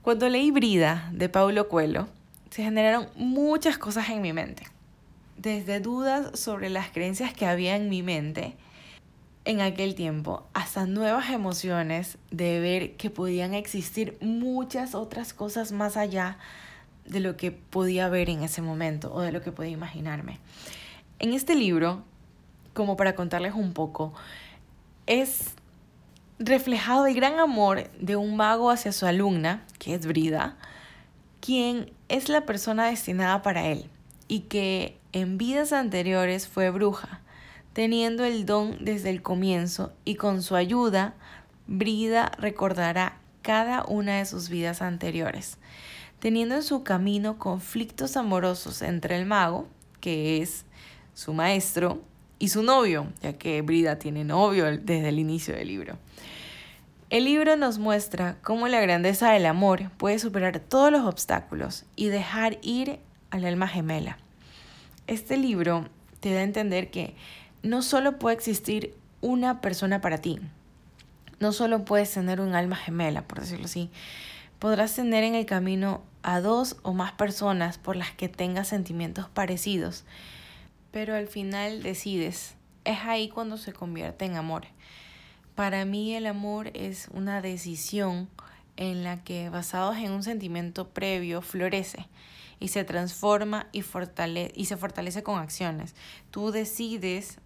Cuando 0.01 0.27
leí 0.27 0.49
Brida 0.49 1.07
de 1.13 1.29
Paulo 1.29 1.69
Coelho, 1.69 2.07
se 2.49 2.63
generaron 2.63 3.09
muchas 3.15 3.77
cosas 3.77 4.09
en 4.09 4.23
mi 4.23 4.33
mente. 4.33 4.63
Desde 5.41 5.79
dudas 5.79 6.39
sobre 6.39 6.69
las 6.69 6.91
creencias 6.91 7.33
que 7.33 7.47
había 7.47 7.75
en 7.75 7.89
mi 7.89 8.03
mente 8.03 8.53
en 9.43 9.59
aquel 9.59 9.95
tiempo, 9.95 10.45
hasta 10.53 10.85
nuevas 10.85 11.31
emociones 11.31 12.19
de 12.29 12.59
ver 12.59 12.95
que 12.95 13.09
podían 13.09 13.55
existir 13.55 14.19
muchas 14.21 14.93
otras 14.93 15.33
cosas 15.33 15.71
más 15.71 15.97
allá 15.97 16.37
de 17.05 17.21
lo 17.21 17.37
que 17.37 17.51
podía 17.51 18.07
ver 18.07 18.29
en 18.29 18.43
ese 18.43 18.61
momento 18.61 19.11
o 19.11 19.21
de 19.21 19.31
lo 19.31 19.41
que 19.41 19.51
podía 19.51 19.71
imaginarme. 19.71 20.37
En 21.17 21.33
este 21.33 21.55
libro, 21.55 22.03
como 22.75 22.95
para 22.95 23.15
contarles 23.15 23.55
un 23.55 23.73
poco, 23.73 24.13
es 25.07 25.55
reflejado 26.37 27.07
el 27.07 27.15
gran 27.15 27.39
amor 27.39 27.89
de 27.99 28.15
un 28.15 28.35
mago 28.37 28.69
hacia 28.69 28.91
su 28.91 29.07
alumna, 29.07 29.65
que 29.79 29.95
es 29.95 30.05
Brida, 30.05 30.55
quien 31.39 31.91
es 32.09 32.29
la 32.29 32.45
persona 32.45 32.85
destinada 32.85 33.41
para 33.41 33.65
él 33.65 33.89
y 34.27 34.41
que 34.41 35.00
en 35.13 35.37
vidas 35.37 35.73
anteriores 35.73 36.47
fue 36.47 36.69
bruja, 36.69 37.21
teniendo 37.73 38.23
el 38.23 38.45
don 38.45 38.83
desde 38.83 39.09
el 39.09 39.21
comienzo 39.21 39.93
y 40.05 40.15
con 40.15 40.41
su 40.41 40.55
ayuda, 40.55 41.15
Brida 41.67 42.31
recordará 42.37 43.17
cada 43.41 43.83
una 43.85 44.17
de 44.17 44.25
sus 44.25 44.49
vidas 44.49 44.81
anteriores, 44.81 45.57
teniendo 46.19 46.55
en 46.55 46.63
su 46.63 46.83
camino 46.83 47.37
conflictos 47.37 48.17
amorosos 48.17 48.81
entre 48.81 49.17
el 49.17 49.25
mago, 49.25 49.67
que 49.99 50.41
es 50.41 50.65
su 51.13 51.33
maestro, 51.33 52.01
y 52.41 52.49
su 52.49 52.63
novio, 52.63 53.05
ya 53.21 53.33
que 53.33 53.61
Brida 53.61 53.99
tiene 53.99 54.23
novio 54.23 54.65
desde 54.65 55.09
el 55.09 55.19
inicio 55.19 55.53
del 55.55 55.67
libro. 55.67 55.99
El 57.11 57.25
libro 57.25 57.55
nos 57.55 57.77
muestra 57.77 58.37
cómo 58.41 58.67
la 58.67 58.81
grandeza 58.81 59.31
del 59.31 59.45
amor 59.45 59.91
puede 59.97 60.17
superar 60.17 60.59
todos 60.59 60.91
los 60.91 61.05
obstáculos 61.05 61.85
y 61.95 62.07
dejar 62.07 62.57
ir 62.63 62.99
al 63.29 63.45
alma 63.45 63.67
gemela. 63.67 64.17
Este 65.07 65.37
libro 65.37 65.87
te 66.19 66.33
da 66.33 66.39
a 66.39 66.43
entender 66.43 66.91
que 66.91 67.15
no 67.63 67.81
solo 67.81 68.19
puede 68.19 68.35
existir 68.35 68.95
una 69.21 69.61
persona 69.61 70.01
para 70.01 70.19
ti, 70.19 70.39
no 71.39 71.51
solo 71.51 71.85
puedes 71.85 72.11
tener 72.11 72.41
un 72.41 72.55
alma 72.55 72.75
gemela, 72.75 73.23
por 73.27 73.39
decirlo 73.39 73.65
así, 73.65 73.89
podrás 74.59 74.95
tener 74.95 75.23
en 75.23 75.35
el 75.35 75.45
camino 75.45 76.01
a 76.23 76.39
dos 76.39 76.77
o 76.83 76.93
más 76.93 77.11
personas 77.13 77.77
por 77.77 77.95
las 77.95 78.11
que 78.11 78.29
tengas 78.29 78.67
sentimientos 78.67 79.27
parecidos 79.29 80.05
pero 80.91 81.15
al 81.15 81.27
final 81.27 81.81
decides. 81.81 82.55
Es 82.83 82.99
ahí 83.03 83.29
cuando 83.29 83.57
se 83.57 83.73
convierte 83.73 84.25
en 84.25 84.35
amor. 84.35 84.63
Para 85.55 85.85
mí 85.85 86.15
el 86.15 86.27
amor 86.27 86.71
es 86.73 87.07
una 87.13 87.41
decisión 87.41 88.29
en 88.77 89.03
la 89.03 89.23
que 89.23 89.49
basados 89.49 89.97
en 89.97 90.11
un 90.11 90.23
sentimiento 90.23 90.89
previo 90.89 91.41
florece 91.41 92.07
y 92.61 92.69
se 92.69 92.85
transforma 92.85 93.67
y, 93.73 93.83
y 94.55 94.65
se 94.65 94.77
fortalece 94.77 95.23
con 95.23 95.39
acciones. 95.39 95.95
Tú 96.29 96.51
decides 96.51 97.39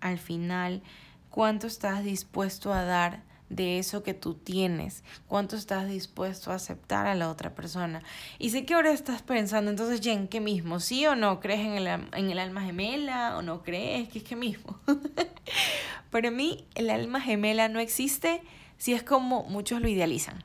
al 0.00 0.18
final 0.18 0.82
cuánto 1.30 1.66
estás 1.66 2.04
dispuesto 2.04 2.72
a 2.72 2.84
dar 2.84 3.24
de 3.48 3.78
eso 3.78 4.02
que 4.02 4.12
tú 4.12 4.34
tienes, 4.34 5.04
cuánto 5.26 5.56
estás 5.56 5.88
dispuesto 5.88 6.52
a 6.52 6.56
aceptar 6.56 7.06
a 7.06 7.14
la 7.14 7.30
otra 7.30 7.54
persona. 7.54 8.02
Y 8.38 8.50
sé 8.50 8.66
que 8.66 8.74
ahora 8.74 8.92
estás 8.92 9.22
pensando, 9.22 9.70
entonces, 9.70 10.02
Jen, 10.02 10.28
¿qué 10.28 10.40
mismo? 10.40 10.80
¿Sí 10.80 11.06
o 11.06 11.16
no? 11.16 11.40
¿Crees 11.40 11.60
en 11.60 11.72
el, 11.72 11.86
en 11.86 12.30
el 12.30 12.38
alma 12.38 12.60
gemela 12.60 13.38
o 13.38 13.42
no 13.42 13.62
crees 13.62 14.10
que 14.10 14.18
es 14.18 14.24
que 14.24 14.36
mismo? 14.36 14.78
Para 16.10 16.30
mí, 16.30 16.66
el 16.74 16.90
alma 16.90 17.22
gemela 17.22 17.68
no 17.68 17.80
existe 17.80 18.42
si 18.76 18.92
es 18.92 19.02
como 19.02 19.44
muchos 19.44 19.80
lo 19.80 19.88
idealizan, 19.88 20.44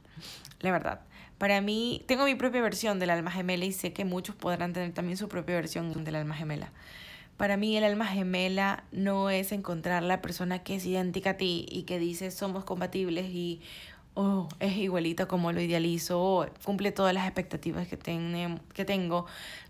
la 0.62 0.72
verdad. 0.72 1.02
Para 1.44 1.60
mí, 1.60 2.02
tengo 2.06 2.24
mi 2.24 2.36
propia 2.36 2.62
versión 2.62 3.00
del 3.00 3.10
alma 3.10 3.30
gemela 3.30 3.66
y 3.66 3.74
sé 3.74 3.92
que 3.92 4.06
muchos 4.06 4.34
podrán 4.34 4.72
tener 4.72 4.94
también 4.94 5.18
su 5.18 5.28
propia 5.28 5.56
versión 5.56 6.06
del 6.06 6.16
alma 6.16 6.36
gemela. 6.36 6.72
Para 7.36 7.58
mí 7.58 7.76
el 7.76 7.84
alma 7.84 8.06
gemela 8.06 8.86
no 8.94 9.30
es 9.30 9.52
encontrar 9.52 10.04
la 10.04 10.22
persona 10.22 10.64
que 10.64 10.76
es 10.78 10.86
idéntica 10.86 11.32
a 11.32 11.34
ti 11.34 11.66
y 11.70 11.84
que 11.84 12.00
dice 12.00 12.32
somos 12.32 12.64
compatibles 12.64 13.26
y 13.26 13.60
oh, 14.14 14.48
es 14.62 14.78
igualita 14.78 15.26
como 15.26 15.52
lo 15.52 15.60
idealizo, 15.60 16.18
oh, 16.18 16.48
cumple 16.64 16.94
todas 16.94 17.14
las 17.14 17.26
expectativas 17.26 17.90
que, 17.90 17.98
que 17.98 18.86
tengo, 18.86 19.26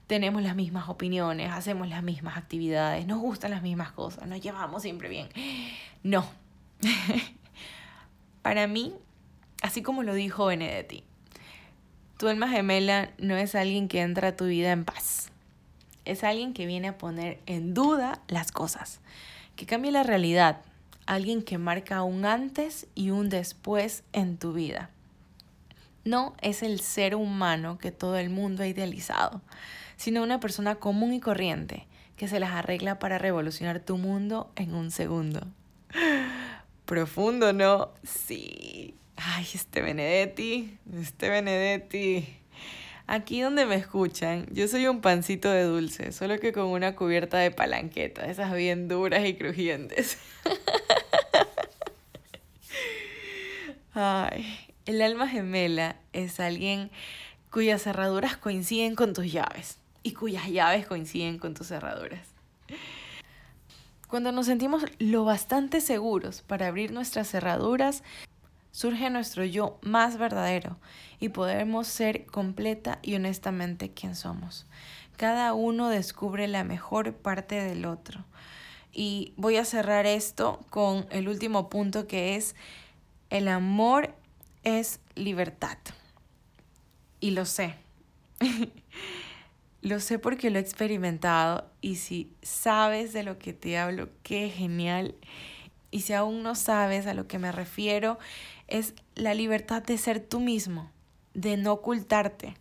tenemos 0.06 0.44
las 0.44 0.56
mismas 0.56 0.89
opiniones, 0.89 1.50
hacemos 1.51 1.89
las 1.89 2.03
mismas 2.03 2.38
actividades, 2.38 3.08
nos 3.08 3.18
gustan 3.18 3.50
las 3.50 3.63
mismas 3.63 3.92
cosas, 3.94 4.27
nos 4.27 4.39
llevamos 4.42 4.84
siempre 4.84 5.10
bien. 5.10 5.27
No. 6.03 6.24
Para 8.44 8.68
mí, 8.68 8.94
así 9.63 9.82
como 9.82 10.03
lo 10.03 10.13
dijo 10.13 10.46
Benedetti, 10.46 11.03
tu 12.24 12.30
alma 12.30 12.48
gemela 12.48 13.10
no 13.18 13.36
es 13.36 13.53
alguien 13.53 13.89
que 13.89 14.00
entra 14.00 14.30
a 14.30 14.36
tu 14.38 14.46
vida 14.46 14.72
en 14.72 14.86
paz 14.86 15.30
es 16.06 16.24
alguien 16.24 16.53
que 16.53 16.65
viene 16.65 16.88
a 16.88 16.98
poner 16.98 17.42
en 17.48 17.74
duda 17.74 18.22
las 18.30 18.53
cosas, 18.53 19.01
que 19.58 19.65
cambie 19.65 19.92
la 19.92 20.03
realidad, 20.03 20.62
alguien 21.06 21.44
que 21.44 21.58
marca 21.58 22.01
un 22.03 22.24
antes 22.25 22.88
y 22.96 23.10
un 23.10 23.27
después 23.27 24.06
en 24.13 24.38
tu 24.38 24.53
vida. 24.53 24.89
No 26.06 26.34
es 26.42 26.63
el 26.63 26.80
ser 26.80 27.13
humano 27.13 27.77
que 27.77 27.92
todo 27.92 28.18
el 28.18 28.30
mundo 28.30 28.63
ha 28.63 28.68
idealizado, 28.68 29.42
sino 29.98 30.24
una 30.24 30.39
persona 30.39 30.75
común 30.75 31.13
y 31.13 31.20
corriente 31.20 31.88
que 32.15 32.30
se 32.30 32.39
las 32.39 32.51
arregla 32.51 33.00
para 33.00 33.18
revolucionar 33.18 33.82
tu 33.82 33.98
mundo 33.98 34.50
en 34.56 34.75
un 34.75 34.92
segundo. 34.92 35.46
Profundo, 36.86 37.51
¿no? 37.51 37.89
Sí. 38.03 38.96
Ay, 39.25 39.48
este 39.53 39.82
Benedetti, 39.82 40.77
este 41.00 41.30
Benedetti. 41.30 42.27
Aquí 43.08 43.39
donde 43.39 43.65
me 43.65 43.75
escuchan, 43.75 44.48
yo 44.51 44.68
soy 44.68 44.88
un 44.88 45.00
pancito 45.00 45.50
de 45.50 45.63
dulce, 45.63 46.12
solo 46.12 46.39
que 46.39 46.51
con 46.51 46.65
una 46.65 46.96
cubierta 46.96 47.38
de 47.38 47.50
palanqueta, 47.50 48.25
esas 48.25 48.53
bien 48.53 48.89
duras 48.89 49.25
y 49.25 49.36
crujientes. 49.36 50.18
Ay, 53.94 54.46
el 54.86 55.01
alma 55.01 55.30
gemela 55.30 55.96
es 56.12 56.42
alguien 56.42 56.92
cuyas 57.50 57.84
cerraduras 57.84 58.36
coinciden 58.36 58.96
con 58.96 59.13
tus 59.13 59.32
llaves 59.32 59.77
y 60.01 60.13
cuyas 60.13 60.50
llaves 60.50 60.86
coinciden 60.86 61.38
con 61.39 61.53
tus 61.53 61.68
cerraduras. 61.68 62.27
Cuando 64.10 64.32
nos 64.32 64.48
sentimos 64.48 64.84
lo 65.00 65.24
bastante 65.24 65.80
seguros 65.80 66.42
para 66.42 66.68
abrir 66.68 66.92
nuestras 66.92 67.30
cerraduras, 67.30 68.03
surge 68.74 69.12
nuestro 69.12 69.46
yo 69.46 69.77
más 69.82 70.18
verdadero 70.18 70.77
y 71.20 71.30
podemos 71.30 71.88
ser 71.88 72.25
completa 72.25 73.00
y 73.03 73.15
honestamente 73.15 73.92
quien 73.92 74.15
somos. 74.15 74.65
Cada 75.15 75.53
uno 75.53 75.89
descubre 75.89 76.48
la 76.48 76.63
mejor 76.63 77.13
parte 77.13 77.62
del 77.63 77.86
otro. 77.86 78.25
Y 78.92 79.34
voy 79.38 79.58
a 79.58 79.65
cerrar 79.65 80.06
esto 80.06 80.60
con 80.70 81.06
el 81.12 81.30
último 81.30 81.70
punto 81.70 82.08
que 82.08 82.36
es 82.36 82.56
el 83.30 83.48
amor 83.48 84.15
es 84.63 85.00
libertad. 85.15 85.77
Y 87.20 87.32
lo 87.32 87.46
sé. 87.46 87.75
lo 89.82 90.00
sé 90.00 90.18
porque 90.18 90.50
lo 90.50 90.58
he 90.58 90.62
experimentado 90.62 91.70
y 91.80 91.98
si 91.98 92.34
sabes 92.42 93.13
de 93.13 93.24
lo 93.24 93.38
que 93.38 93.53
te 93.53 93.77
hablo, 93.77 94.10
qué 94.24 94.50
genial. 94.50 95.15
Y 95.94 96.02
si 96.02 96.14
aún 96.14 96.42
no 96.42 96.56
sabes 96.56 97.06
a 97.06 97.14
lo 97.14 97.28
que 97.28 97.38
me 97.38 97.52
refiero, 97.52 98.18
es 98.68 98.96
la 99.14 99.36
libertad 99.36 99.84
de 99.84 100.00
ser 100.00 100.20
tú 100.20 100.40
mismo, 100.40 100.90
de 101.36 101.56
no 101.56 101.72
ocultarte, 101.72 102.56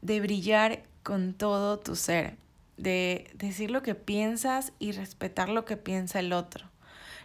de 0.00 0.20
brillar 0.20 0.84
con 1.02 1.34
todo 1.34 1.80
tu 1.80 1.96
ser, 1.96 2.36
de 2.76 3.28
decir 3.34 3.72
lo 3.72 3.82
que 3.82 3.96
piensas 3.96 4.72
y 4.78 4.92
respetar 4.92 5.48
lo 5.48 5.64
que 5.64 5.76
piensa 5.76 6.20
el 6.20 6.32
otro. 6.32 6.70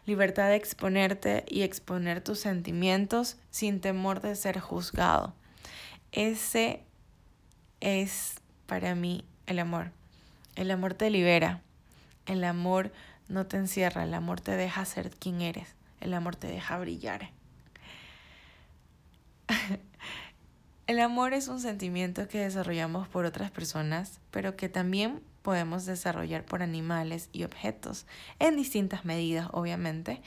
Libertad 0.08 0.50
de 0.50 0.56
exponerte 0.56 1.46
y 1.48 1.62
exponer 1.62 2.22
tus 2.22 2.40
sentimientos 2.40 3.38
sin 3.52 3.82
temor 3.82 4.22
de 4.22 4.36
ser 4.36 4.60
juzgado. 4.60 5.36
Ese 6.14 6.82
es 7.80 8.42
para 8.66 8.96
mí 8.96 9.24
el 9.46 9.60
amor. 9.60 9.92
El 10.56 10.72
amor 10.72 10.96
te 10.96 11.12
libera. 11.12 11.62
El 12.26 12.44
amor 12.44 12.92
no 13.28 13.46
te 13.46 13.58
encierra. 13.58 14.04
El 14.04 14.14
amor 14.14 14.42
te 14.42 14.52
deja 14.52 14.86
ser 14.86 15.10
quien 15.12 15.42
eres. 15.42 15.76
El 16.02 16.14
amor 16.14 16.36
te 16.36 16.48
deja 16.48 16.78
brillar. 16.78 17.32
El 20.88 21.00
amor 21.00 21.34
es 21.34 21.48
un 21.48 21.60
sentimiento 21.60 22.28
que 22.28 22.40
desarrollamos 22.40 23.08
por 23.08 23.26
otras 23.26 23.50
personas, 23.50 24.20
pero 24.30 24.56
que 24.56 24.70
también 24.70 25.22
podemos 25.42 25.86
desarrollar 25.86 26.46
por 26.46 26.62
animales 26.62 27.30
y 27.32 27.44
objetos, 27.44 28.06
en 28.40 28.56
distintas 28.56 29.04
medidas, 29.06 29.48
obviamente. 29.52 30.22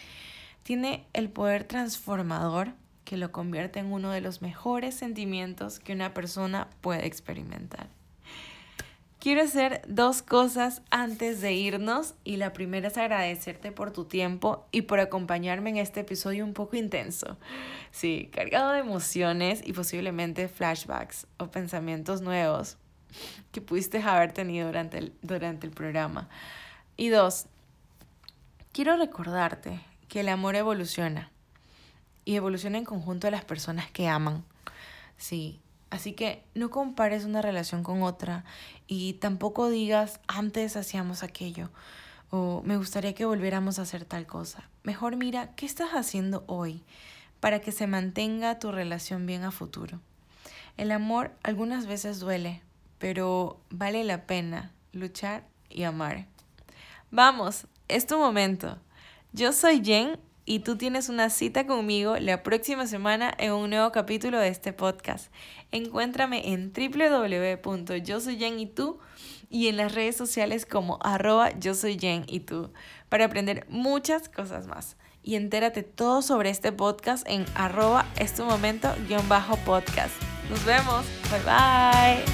Tiene 0.64 1.06
el 1.12 1.28
poder 1.28 1.64
transformador 1.64 2.72
que 3.04 3.16
lo 3.16 3.32
convierte 3.32 3.78
en 3.78 3.92
uno 3.92 4.10
de 4.10 4.20
los 4.20 4.42
mejores 4.42 4.94
sentimientos 4.94 5.78
que 5.78 5.92
una 5.92 6.12
persona 6.12 6.68
puede 6.80 7.06
experimentar. 7.06 7.88
Quiero 9.20 9.42
hacer 9.42 9.82
dos 9.88 10.22
cosas 10.22 10.80
antes 10.90 11.40
de 11.40 11.52
irnos 11.52 12.14
y 12.22 12.36
la 12.36 12.52
primera 12.52 12.86
es 12.86 12.96
agradecerte 12.96 13.72
por 13.72 13.92
tu 13.92 14.04
tiempo 14.04 14.64
y 14.70 14.82
por 14.82 15.00
acompañarme 15.00 15.70
en 15.70 15.78
este 15.78 16.00
episodio 16.00 16.44
un 16.44 16.54
poco 16.54 16.76
intenso. 16.76 17.36
Sí, 17.90 18.30
cargado 18.32 18.70
de 18.70 18.78
emociones 18.78 19.60
y 19.64 19.72
posiblemente 19.72 20.46
flashbacks 20.46 21.26
o 21.36 21.50
pensamientos 21.50 22.20
nuevos 22.20 22.76
que 23.50 23.60
pudiste 23.60 24.00
haber 24.00 24.32
tenido 24.32 24.68
durante 24.68 24.98
el, 24.98 25.12
durante 25.22 25.66
el 25.66 25.72
programa. 25.72 26.28
Y 26.96 27.08
dos, 27.08 27.46
quiero 28.72 28.96
recordarte 28.96 29.80
que 30.08 30.20
el 30.20 30.28
amor 30.28 30.54
evoluciona 30.54 31.32
y 32.24 32.36
evoluciona 32.36 32.78
en 32.78 32.84
conjunto 32.84 33.26
a 33.26 33.32
las 33.32 33.44
personas 33.44 33.90
que 33.90 34.06
aman. 34.06 34.44
Sí, 35.16 35.60
Así 35.90 36.12
que 36.12 36.44
no 36.54 36.70
compares 36.70 37.24
una 37.24 37.42
relación 37.42 37.82
con 37.82 38.02
otra 38.02 38.44
y 38.86 39.14
tampoco 39.14 39.68
digas 39.70 40.20
antes 40.26 40.76
hacíamos 40.76 41.22
aquello 41.22 41.70
o 42.30 42.62
me 42.64 42.76
gustaría 42.76 43.14
que 43.14 43.24
volviéramos 43.24 43.78
a 43.78 43.82
hacer 43.82 44.04
tal 44.04 44.26
cosa. 44.26 44.68
Mejor 44.82 45.16
mira 45.16 45.54
qué 45.54 45.66
estás 45.66 45.90
haciendo 45.90 46.44
hoy 46.46 46.82
para 47.40 47.60
que 47.60 47.72
se 47.72 47.86
mantenga 47.86 48.58
tu 48.58 48.72
relación 48.72 49.26
bien 49.26 49.44
a 49.44 49.50
futuro. 49.50 50.00
El 50.76 50.92
amor 50.92 51.32
algunas 51.42 51.86
veces 51.86 52.20
duele, 52.20 52.62
pero 52.98 53.60
vale 53.70 54.04
la 54.04 54.26
pena 54.26 54.72
luchar 54.92 55.44
y 55.70 55.84
amar. 55.84 56.26
Vamos, 57.10 57.66
es 57.88 58.06
tu 58.06 58.18
momento. 58.18 58.78
Yo 59.32 59.52
soy 59.52 59.82
Jen 59.82 60.18
y 60.48 60.58
tú 60.60 60.76
tienes 60.78 61.10
una 61.10 61.28
cita 61.28 61.66
conmigo 61.66 62.16
la 62.16 62.42
próxima 62.42 62.86
semana 62.86 63.34
en 63.36 63.52
un 63.52 63.68
nuevo 63.68 63.92
capítulo 63.92 64.38
de 64.38 64.48
este 64.48 64.72
podcast. 64.72 65.30
Encuéntrame 65.72 66.54
en 66.54 66.72
www.yosoyyenYTú 66.72 68.98
y 69.50 69.68
en 69.68 69.76
las 69.76 69.94
redes 69.94 70.16
sociales 70.16 70.64
como 70.64 70.98
arroba 71.02 71.50
yo 71.58 71.74
soy 71.74 71.98
Jen 71.98 72.24
y 72.26 72.46
para 73.10 73.26
aprender 73.26 73.66
muchas 73.68 74.30
cosas 74.30 74.66
más. 74.66 74.96
Y 75.22 75.34
entérate 75.34 75.82
todo 75.82 76.22
sobre 76.22 76.48
este 76.48 76.72
podcast 76.72 77.28
en 77.28 77.44
arroba 77.54 78.06
es 78.16 78.34
tu 78.34 78.44
momento 78.44 78.90
guion 79.06 79.28
bajo 79.28 79.56
podcast. 79.66 80.14
Nos 80.48 80.64
vemos. 80.64 81.04
Bye 81.30 81.40
bye. 81.44 82.24